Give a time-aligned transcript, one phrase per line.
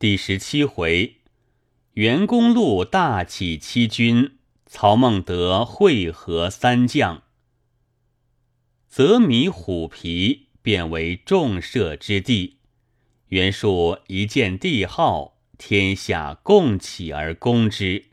[0.00, 1.16] 第十七回，
[1.92, 7.22] 袁公路大起七军，曹孟德会合三将。
[8.88, 12.60] 则迷虎皮，变为众射之地。
[13.26, 18.06] 袁术一见帝号，天下共起而攻之。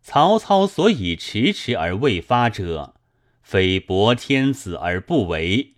[0.00, 2.94] 曹操所以迟迟而未发者，
[3.42, 5.74] 非博天子而不为，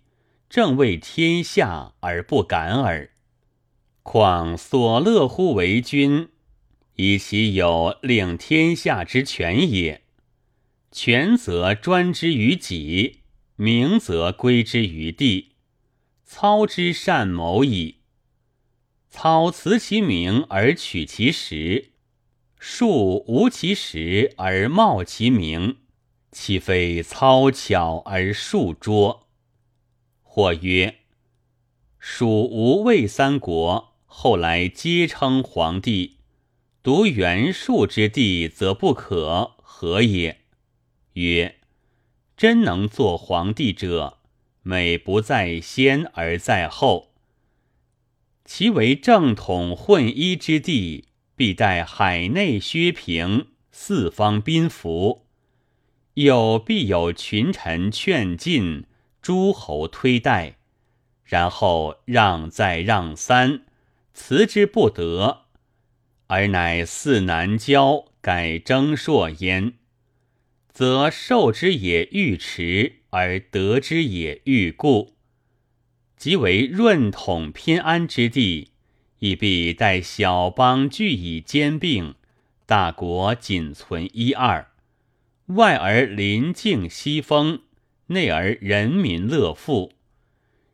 [0.49, 3.11] 正为天下而不敢耳。
[4.11, 6.29] 况所乐乎为君，
[6.95, 10.01] 以其有令天下之权也。
[10.91, 13.19] 权则专之于己，
[13.55, 15.51] 名则归之于地。
[16.25, 17.97] 操之善谋矣。
[19.11, 21.91] 操辞其名而取其实，
[22.57, 25.77] 术无其实而冒其名，
[26.31, 29.27] 岂非操巧而术拙？
[30.23, 30.95] 或曰：
[31.99, 33.85] 蜀吴魏三国。
[34.11, 36.17] 后来皆称皇帝，
[36.83, 40.41] 独袁术之地则不可，何也？
[41.13, 41.59] 曰：
[42.35, 44.17] 真能做皇帝者，
[44.63, 47.13] 美不在先而在后。
[48.43, 51.05] 其为正统混一之地，
[51.35, 55.27] 必待海内削平，四方宾服，
[56.15, 58.85] 又必有群臣劝进，
[59.21, 60.57] 诸侯推戴，
[61.23, 63.61] 然后让再让三。
[64.21, 65.45] 辞之不得，
[66.27, 69.75] 而乃似南郊改征朔焉，
[70.67, 75.15] 则受之也欲迟，而得之也欲固。
[76.17, 78.71] 即为润统偏安之地，
[79.19, 82.13] 亦必待小邦俱以兼并，
[82.65, 84.73] 大国仅存一二，
[85.45, 87.61] 外而临境西风，
[88.07, 89.93] 内而人民乐富，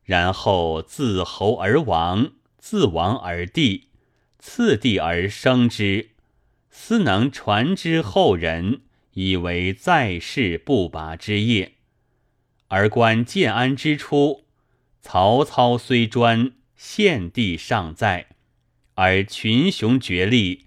[0.04, 2.32] 然后自侯而亡。
[2.58, 3.89] 自亡而帝，
[4.39, 6.09] 次帝而生之，
[6.70, 8.81] 斯能传之后人，
[9.14, 11.73] 以为在世不拔之业。
[12.68, 14.46] 而观建安之初，
[15.00, 18.28] 曹操虽专，献帝尚在，
[18.96, 20.66] 而群雄绝力，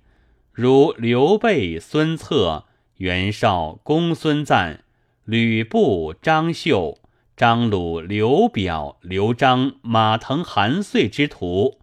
[0.53, 2.67] 如刘备、孙策、
[2.99, 4.85] 袁绍、公孙瓒、
[5.25, 6.99] 吕布、张绣、
[7.37, 11.78] 张鲁、刘表、刘璋、马腾、韩遂之徒。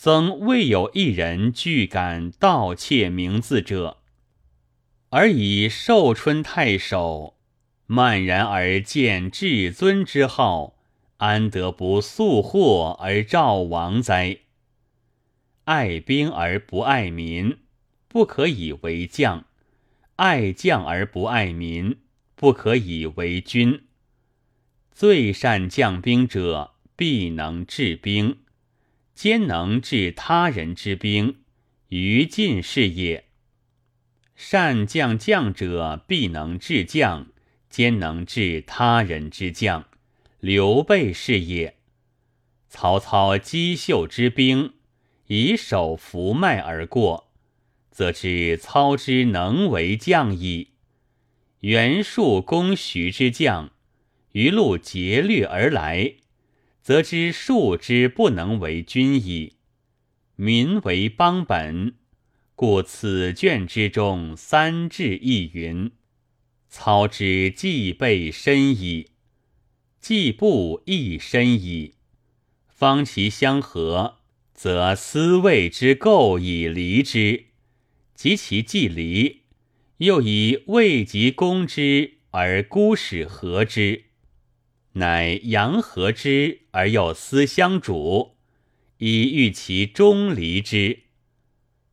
[0.00, 3.96] 曾未有一人具敢盗窃名字者，
[5.08, 7.34] 而以寿春太守
[7.86, 10.76] 漫然而见至尊之号，
[11.16, 14.38] 安得不速祸而召王哉？
[15.64, 17.58] 爱兵而不爱民，
[18.06, 19.46] 不可以为将；
[20.14, 21.96] 爱将而不爱民，
[22.36, 23.82] 不可以为君。
[24.92, 28.36] 最善将兵者，必能治兵。
[29.18, 31.38] 兼能治他人之兵，
[31.88, 33.24] 于尽是也。
[34.36, 37.26] 善将将者，必能治将，
[37.68, 39.86] 兼能治他人之将。
[40.38, 41.78] 刘备是也。
[42.68, 44.74] 曹操击秀之兵，
[45.26, 47.32] 以手扶脉而过，
[47.90, 50.74] 则知操之能为将矣。
[51.62, 53.72] 袁术攻徐之将，
[54.30, 56.14] 于路劫掠而来。
[56.88, 59.56] 则知数之不能为君矣。
[60.36, 61.96] 民为邦本，
[62.54, 65.92] 故此卷之中三至亦云：
[66.70, 69.10] 操之既备深矣，
[70.00, 71.96] 既不亦深矣。
[72.70, 74.20] 方其相合，
[74.54, 77.48] 则思谓之构以离之；
[78.14, 79.42] 及其既离，
[79.98, 84.04] 又以未及攻之而孤使合之。
[84.98, 88.36] 乃阳和之而又思相主，
[88.98, 91.00] 以欲其终离之。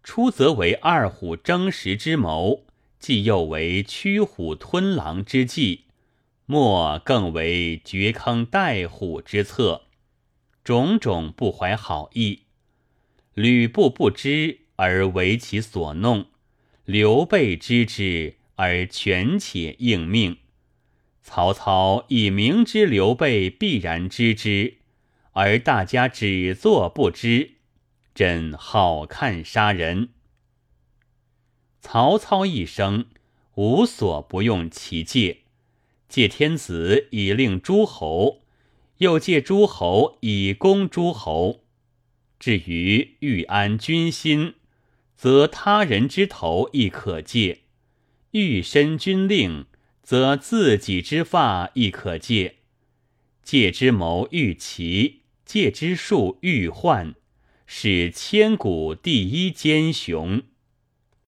[0.04, 2.66] 初则为二虎争食之谋，
[3.00, 5.86] 既又为驱虎吞狼之计，
[6.46, 9.84] 末更为掘坑待虎之策，
[10.64, 12.42] 种种不怀好意。
[13.34, 16.28] 吕布不知而为其所弄，
[16.86, 20.38] 刘备知之而权且应命。
[21.28, 24.76] 曹操已明知刘备必然知之，
[25.32, 27.56] 而大家只做不知，
[28.14, 30.10] 朕好看杀人。
[31.82, 33.08] 曹操一生
[33.56, 35.40] 无所不用其戒，
[36.08, 38.44] 借天子以令诸侯，
[39.00, 41.64] 又借诸侯以攻诸侯。
[42.38, 44.54] 至于欲安君心，
[45.16, 47.62] 则他人之头亦可借；
[48.30, 49.66] 欲申君令。
[50.06, 52.58] 则自己之发亦可借，
[53.42, 57.16] 借之谋欲奇，借之术欲幻，
[57.66, 60.44] 是千古第一奸雄。